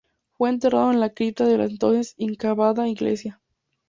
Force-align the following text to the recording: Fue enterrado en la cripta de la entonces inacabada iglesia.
Fue 0.31 0.49
enterrado 0.49 0.89
en 0.91 0.99
la 0.99 1.13
cripta 1.13 1.45
de 1.45 1.59
la 1.59 1.65
entonces 1.65 2.15
inacabada 2.17 2.87
iglesia. 2.89 3.39